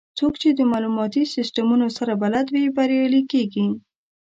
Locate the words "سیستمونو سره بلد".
1.35-2.47